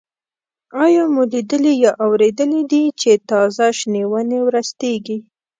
آیا 0.83 1.03
مو 1.13 1.21
لیدلي 1.31 1.73
یا 1.83 1.91
اورېدلي 2.05 2.61
دي 2.71 2.83
چې 3.01 3.11
تازه 3.29 3.65
شنې 3.77 4.03
ونې 4.11 4.39
ورستېږي؟ 4.43 5.17